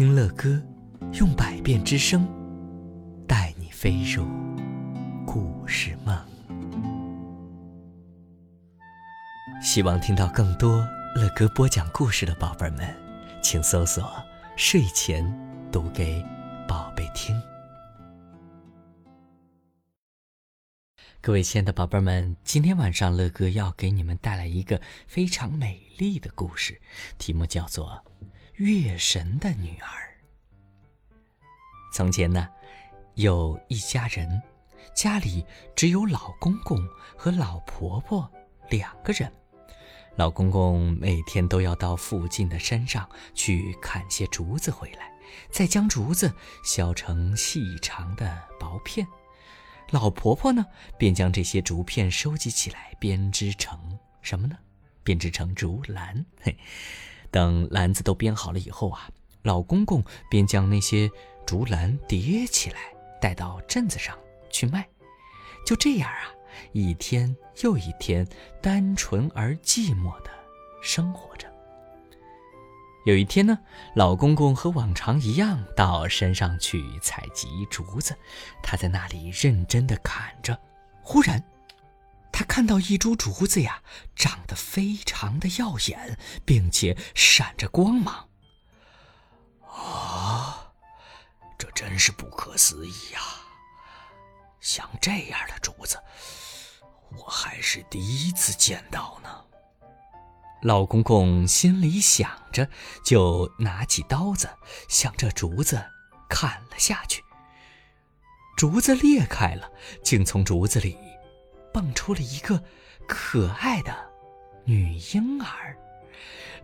[0.00, 0.58] 听乐歌，
[1.20, 2.26] 用百变之声，
[3.28, 4.24] 带你飞入
[5.26, 6.18] 故事梦。
[9.62, 10.78] 希望听到更多
[11.16, 12.96] 乐歌播讲故事的宝贝们，
[13.42, 14.10] 请搜索
[14.56, 15.22] “睡前
[15.70, 16.24] 读给
[16.66, 17.38] 宝贝听”。
[21.20, 26.80] 各位亲爱的宝贝们，今天晚上乐哥要给你们带来一个非常美丽的故事，
[27.18, 28.02] 题目叫做
[28.60, 29.86] 《月神的女儿》。
[31.94, 32.46] 从前呢，
[33.14, 34.42] 有一家人，
[34.94, 36.78] 家里只有老公公
[37.16, 38.30] 和老婆婆
[38.68, 39.32] 两个人。
[40.16, 45.10] 老公公每天都要到附近的山上去砍些竹子回来，
[45.50, 46.30] 再将竹子
[46.62, 49.06] 削成细长的薄片。
[49.88, 50.66] 老婆婆呢，
[50.98, 54.58] 便将这些竹片收集起来，编织成什么呢？
[55.02, 56.26] 编织成竹篮。
[56.42, 56.58] 嘿，
[57.30, 59.08] 等篮子都编好了以后啊，
[59.42, 61.10] 老公公便将那些
[61.46, 62.78] 竹篮叠起来，
[63.20, 64.16] 带到镇子上
[64.50, 64.86] 去卖。
[65.64, 66.30] 就这样啊，
[66.72, 68.26] 一天又一天，
[68.60, 70.30] 单纯而寂寞的
[70.82, 71.46] 生活着。
[73.06, 73.58] 有一天呢，
[73.94, 78.14] 老公公和往常一样到山上去采集竹子，
[78.62, 80.58] 他在那里认真的砍着。
[81.02, 81.42] 忽然，
[82.32, 83.82] 他看到一株竹子呀，
[84.16, 88.28] 长得非常的耀眼，并且闪着光芒。
[89.66, 90.72] 啊，
[91.58, 93.20] 这真是不可思议呀！
[94.60, 95.98] 像这样的竹子，
[97.16, 99.44] 我还是第一次见到呢。
[100.62, 102.68] 老公公心里想着，
[103.02, 104.50] 就拿起刀子，
[104.88, 105.82] 向这竹子
[106.28, 107.24] 砍了下去。
[108.58, 109.70] 竹子裂开了，
[110.04, 110.98] 竟从竹子里
[111.72, 112.62] 蹦出了一个
[113.06, 113.94] 可爱的
[114.64, 115.76] 女婴儿。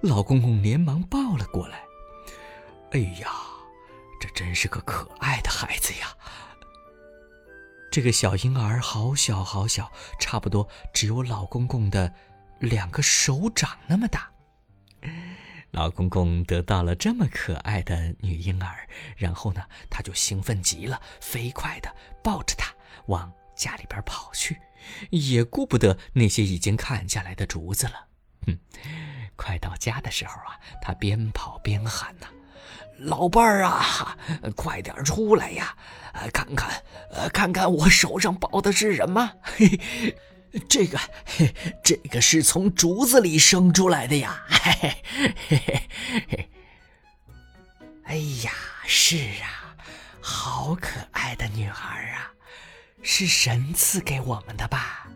[0.00, 1.82] 老公公连忙抱了过来。
[2.92, 3.30] 哎呀，
[4.20, 6.14] 这真是个可爱的孩子呀！
[7.90, 9.90] 这个小婴儿好小好小，
[10.20, 12.12] 差不多只有老公公的。
[12.58, 14.30] 两个手掌那么大，
[15.72, 22.72] 老公公得到了这么可爱的女婴儿，然后呢，他就兴奋极了，飞快的抱着她
[23.08, 24.58] 往家里边跑去，
[25.10, 28.08] 也顾不得那些已经砍下来的竹子了。
[28.46, 28.58] 哼，
[29.36, 32.26] 快到家的时候啊，他边跑边喊呐
[32.98, 34.16] ：“老伴儿啊，
[34.54, 35.76] 快点出来呀，
[36.32, 36.82] 看看，
[37.32, 40.16] 看看我手上抱的是什么？”嘿。
[40.70, 40.98] 这个，
[41.84, 44.42] 这个是从竹子里生出来的呀！
[44.48, 44.96] 嘿嘿
[45.48, 45.62] 嘿
[46.30, 46.50] 嘿
[48.04, 48.52] 哎呀，
[48.86, 49.76] 是啊，
[50.22, 52.32] 好可爱的女孩啊，
[53.02, 55.08] 是神赐给我们的吧？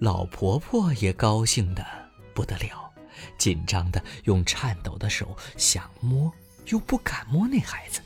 [0.00, 1.86] 老婆婆也高兴的
[2.34, 2.92] 不得了，
[3.38, 6.32] 紧张的用颤抖的手想摸，
[6.66, 8.00] 又不敢摸那孩子。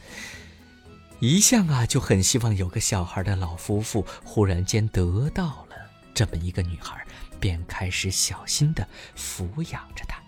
[1.21, 5.77] 一向啊就很希望有个小孩的老夫妇，忽然间得到了。
[6.15, 7.05] 这么一个女孩，
[7.41, 8.87] 便开始小心地
[9.17, 10.21] 抚养着她，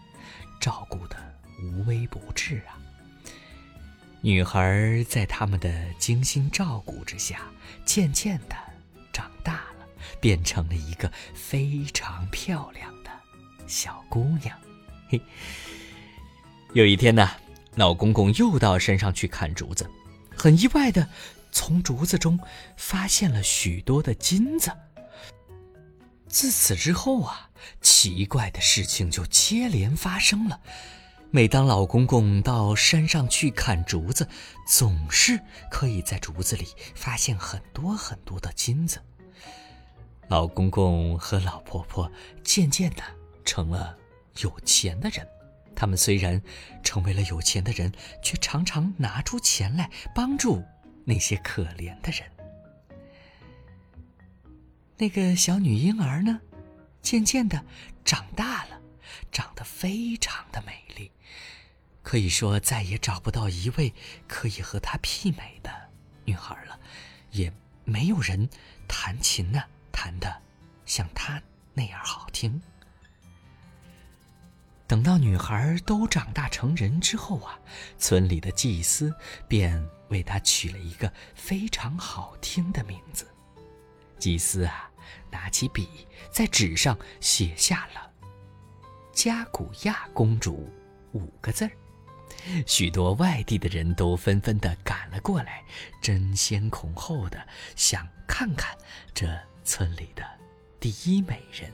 [0.60, 1.16] 照顾得
[1.62, 2.74] 无微不至啊。
[4.22, 7.40] 女孩在他们的精心照顾之下，
[7.86, 8.56] 渐渐的
[9.12, 9.86] 长大了，
[10.20, 13.10] 变成了一个非常漂亮的
[13.66, 14.54] 小姑娘。
[15.08, 15.18] 嘿，
[16.74, 17.30] 有一天呢，
[17.76, 19.88] 老公公又到山上去砍竹子，
[20.36, 21.08] 很意外的
[21.50, 22.38] 从竹子中
[22.76, 24.70] 发现了许多的金子。
[26.28, 27.48] 自此之后啊，
[27.80, 30.60] 奇怪的事情就接连发生了。
[31.32, 34.28] 每当老公公到山上去砍竹子，
[34.66, 39.00] 总是可以在竹子里发现很多很多的金子。
[40.26, 42.10] 老公公和老婆婆
[42.42, 43.02] 渐渐的
[43.44, 43.96] 成了
[44.40, 45.24] 有钱的人。
[45.76, 46.42] 他们虽然
[46.82, 47.92] 成为了有钱的人，
[48.22, 50.62] 却常常拿出钱来帮助
[51.04, 52.28] 那些可怜的人。
[54.98, 56.40] 那个小女婴儿呢，
[57.00, 57.64] 渐渐的
[58.04, 58.79] 长大了，
[59.30, 61.10] 长得非常的美丽，
[62.02, 63.92] 可以说再也找不到一位
[64.26, 65.90] 可以和她媲美的
[66.24, 66.78] 女孩了，
[67.30, 67.52] 也
[67.84, 68.48] 没有人
[68.88, 69.62] 弹琴呢
[69.92, 70.42] 弹的
[70.84, 71.42] 像她
[71.74, 72.60] 那样好听。
[74.86, 77.58] 等到女孩都长大成人之后啊，
[77.98, 79.14] 村里的祭司
[79.46, 83.26] 便为她取了一个非常好听的名字。
[84.18, 84.86] 祭司啊。
[85.32, 88.09] 拿起笔，在纸上写下了
[89.22, 90.72] “加古亚公主”
[91.12, 91.70] 五个字儿。
[92.66, 95.62] 许多外地的人都纷纷的赶了过来，
[96.00, 97.46] 争先恐后的
[97.76, 98.74] 想看看
[99.12, 99.28] 这
[99.62, 100.24] 村里的
[100.80, 101.70] 第一美人。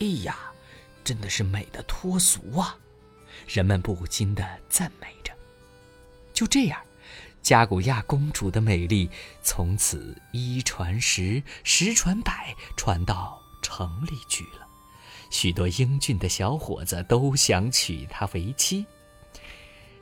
[0.00, 0.50] 哎呀，
[1.04, 2.74] 真的是美的脱俗啊！
[3.46, 5.34] 人们不禁的赞美着。
[6.32, 6.80] 就这样，
[7.42, 9.10] 加古亚公主的美丽
[9.42, 14.61] 从此一传十，十传百，传到城里去了。
[15.32, 18.86] 许多英俊的小伙子都想娶她为妻。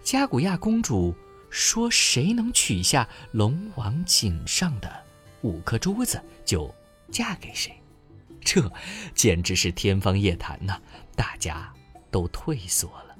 [0.02, 1.14] 加古亚公主
[1.50, 5.04] 说：“谁能取下龙王颈上的
[5.42, 6.74] 五颗珠子，就
[7.10, 7.72] 嫁给谁。”
[8.42, 8.70] 这
[9.14, 10.80] 简直是天方夜谭呐！
[11.14, 11.72] 大家
[12.10, 13.16] 都退缩了。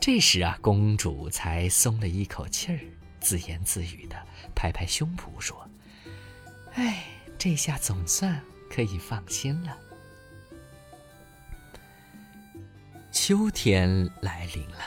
[0.00, 2.80] 这时啊，公主才松了一口气儿，
[3.20, 4.16] 自言自语的
[4.54, 5.68] 拍拍胸脯说
[6.74, 7.04] ：“哎，
[7.38, 9.78] 这下总算可以放心了。”
[13.12, 14.78] 秋天来临了，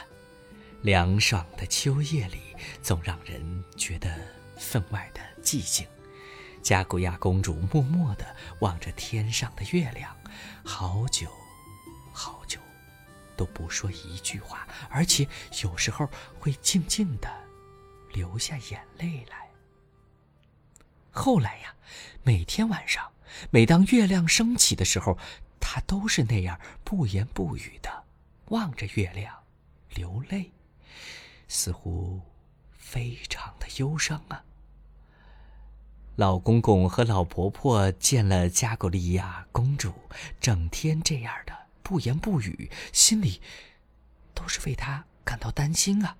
[0.81, 2.39] 凉爽的秋夜里
[2.81, 4.09] 总让人觉得
[4.57, 5.85] 分外的寂静。
[6.61, 8.25] 加古亚公主默默地
[8.61, 10.15] 望着天上的月亮，
[10.63, 11.29] 好久，
[12.13, 12.59] 好久，
[13.35, 15.27] 都不说一句话，而且
[15.61, 16.09] 有时候
[16.39, 17.29] 会静静地
[18.13, 19.49] 流下眼泪来。
[21.11, 21.75] 后来呀，
[22.23, 23.11] 每天晚上，
[23.49, 25.17] 每当月亮升起的时候，
[25.59, 28.02] 她都是那样不言不语的
[28.49, 29.43] 望着月亮，
[29.95, 30.51] 流泪，
[31.47, 32.21] 似乎
[32.71, 34.43] 非常的忧伤啊。
[36.15, 39.91] 老公公和老婆婆见了加古利亚公主
[40.39, 43.41] 整天这样的不言不语，心里
[44.35, 46.15] 都是为她感到担心啊。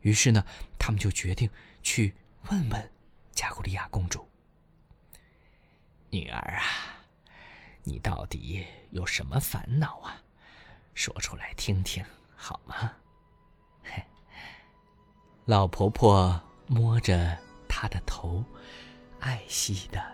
[0.00, 0.44] 于是呢，
[0.78, 1.48] 他们就决定
[1.82, 2.14] 去
[2.50, 2.90] 问问
[3.32, 4.28] 加古利亚公主
[6.10, 6.62] ：“女儿啊，
[7.84, 10.22] 你到底有什么烦恼啊？
[10.98, 12.04] 说出来听听
[12.34, 12.92] 好吗？”
[13.84, 14.02] 嘿，
[15.44, 18.44] 老婆婆摸着她的头。
[19.20, 20.04] 爱惜的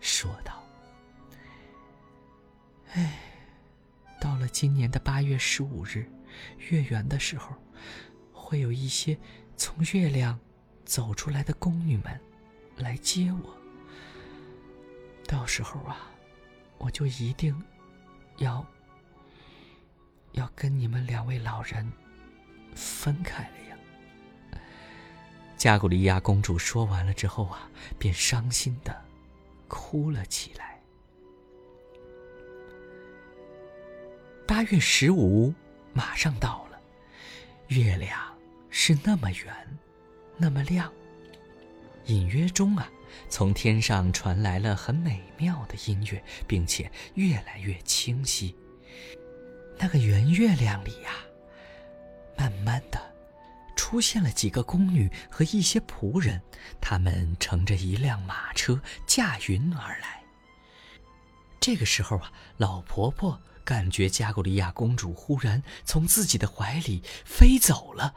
[0.00, 0.62] 说道
[2.94, 3.18] ：“哎，
[4.18, 6.10] 到了今年的八月十五日，
[6.70, 7.54] 月圆的时候，
[8.32, 9.18] 会有一些
[9.58, 10.40] 从月亮
[10.86, 12.18] 走出来的宫女们
[12.78, 13.54] 来接我。
[15.26, 16.10] 到时候啊，
[16.78, 17.54] 我就一定
[18.38, 18.64] 要
[20.32, 21.90] 要跟你们两位老人
[22.74, 24.58] 分开了呀。”
[25.56, 29.00] 加古利亚公主说完了之后啊，便伤心的
[29.68, 30.80] 哭了起来。
[34.46, 35.54] 八月十五
[35.92, 36.80] 马上到了，
[37.68, 38.18] 月亮
[38.70, 39.78] 是那么圆，
[40.36, 40.92] 那么亮。
[42.06, 42.90] 隐约中啊，
[43.28, 48.54] 从天上传来了很美妙的音乐，并且越来越清晰。
[49.78, 51.10] 那个圆月亮里呀，
[52.36, 53.00] 慢慢的。
[53.74, 56.40] 出现了几个宫女和一些仆人，
[56.80, 60.22] 他们乘着一辆马车驾云而来。
[61.60, 68.14] 这个时候啊，老婆婆感觉加古利亚公主忽然从自己的怀里飞走了，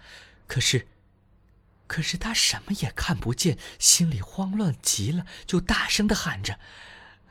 [0.48, 0.88] 可是，
[1.88, 6.60] 可是她什么也看不见，心里慌乱极了，就大声的喊着：“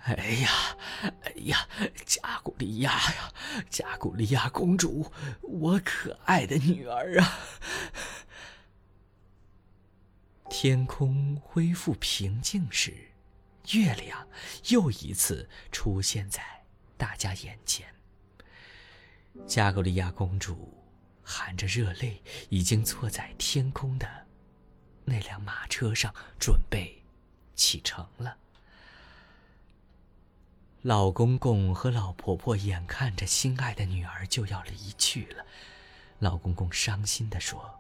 [0.05, 0.77] 哎呀，
[1.23, 1.69] 哎呀，
[2.05, 3.33] 加古利亚呀，
[3.71, 5.11] 加古利亚公主，
[5.41, 7.39] 我可爱的女儿啊！”
[10.51, 12.95] 天空恢复平静时，
[13.73, 14.29] 月亮
[14.69, 16.43] 又一次出现在
[16.99, 17.87] 大家眼前。
[19.47, 20.85] 加古利亚公主
[21.23, 24.27] 含着热泪，已经坐在天空的
[25.05, 27.03] 那辆马车上，准备
[27.56, 28.37] 启程了。
[30.84, 35.43] 老公公和老婆婆眼看着心爱的女儿就要离去了，
[36.19, 37.74] 老公公伤心地说。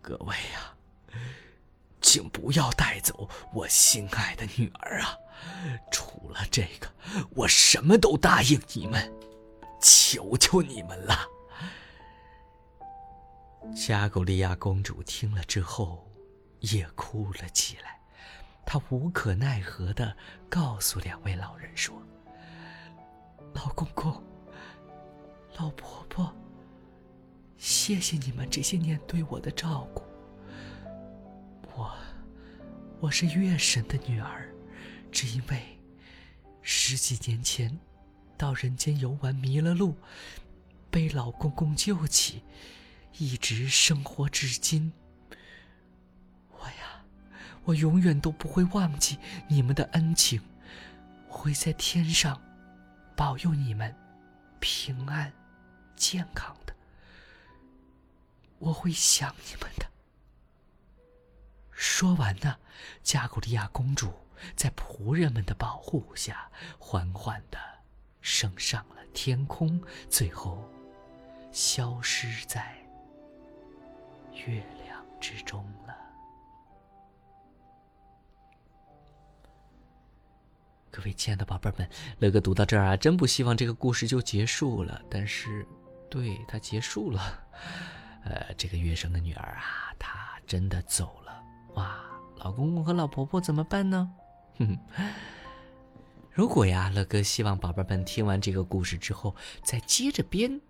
[0.00, 0.74] 各位呀，
[2.00, 5.14] 请不要带走我心爱的女儿啊！
[5.92, 6.90] 除了这个，
[7.34, 9.12] 我什么都答应你们，
[9.82, 11.28] 求求你们了。
[13.76, 16.10] 加古利亚公主听了之后，
[16.60, 18.00] 也哭了起来。
[18.66, 20.16] 她无可奈何的
[20.48, 21.94] 告诉两位老人说
[23.54, 24.22] ：“老公公，
[25.56, 26.34] 老婆婆。”
[27.56, 30.02] 谢谢你们这些年对我的照顾。
[31.74, 31.94] 我，
[33.00, 34.52] 我是月神的女儿，
[35.10, 35.62] 只因为
[36.60, 37.78] 十几年前
[38.36, 39.96] 到人间游玩迷了路，
[40.90, 42.42] 被老公公救起，
[43.18, 44.92] 一直生活至今。
[47.64, 49.18] 我，永远都不会忘记
[49.48, 50.40] 你们的恩情，
[51.28, 52.40] 会在天上
[53.16, 53.94] 保佑你们
[54.60, 55.32] 平安
[55.96, 56.74] 健康的。
[58.58, 59.86] 我会想你们的。
[61.70, 62.56] 说完呢，
[63.02, 64.12] 加古利亚公主
[64.54, 67.58] 在仆人们的保护下，缓缓的
[68.20, 70.70] 升上了天空，最后
[71.50, 72.76] 消失在
[74.46, 76.03] 月亮之中了。
[80.94, 85.02] 各位亲爱的宝贝们，乐哥读到这儿啊，真不希望这个故事就结束了。
[85.10, 85.66] 但是，
[86.08, 87.44] 对它结束了。
[88.22, 91.42] 呃，这个月生的女儿啊，她真的走了。
[91.74, 92.00] 哇，
[92.36, 94.08] 老公公和老婆婆怎么办呢？
[94.56, 94.78] 哼哼。
[96.30, 99.34] 如果呀，乐哥希望宝贝们听完这个故事之后，
[99.64, 100.60] 再接着编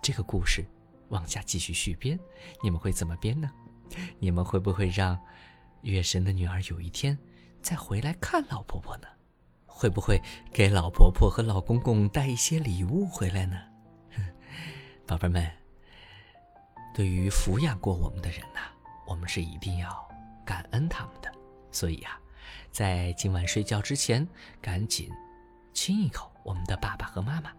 [0.00, 0.64] 这个故事，
[1.10, 2.18] 往下继续续编，
[2.62, 3.50] 你们会怎么编呢？
[4.18, 5.20] 你们会不会让
[5.82, 7.18] 月神的女儿有一天
[7.60, 9.06] 再回来看老婆婆呢？
[9.78, 13.60] 会不会给老婆婆和老公公带一些礼物回来呢？
[15.06, 15.46] 宝贝们，
[16.94, 18.60] 对于抚养过我们的人呐，
[19.06, 20.08] 我们是一定要
[20.46, 21.30] 感恩他们的。
[21.70, 22.18] 所以呀，
[22.72, 24.26] 在今晚睡觉之前，
[24.62, 25.10] 赶紧
[25.74, 27.52] 亲一口我们的爸爸和妈妈，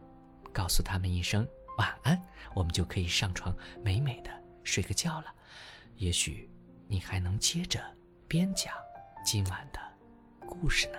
[0.51, 1.47] 告诉他们一声
[1.77, 2.19] 晚安，
[2.55, 4.31] 我们就可以上床美美的
[4.63, 5.27] 睡个觉了。
[5.97, 6.49] 也许
[6.87, 7.79] 你还能接着
[8.27, 8.73] 边讲
[9.23, 9.79] 今晚的
[10.47, 10.97] 故事呢。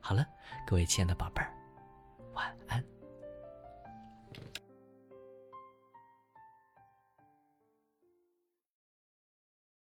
[0.00, 0.26] 好了
[0.66, 1.52] 各位亲爱的宝贝儿
[2.32, 2.97] 晚安。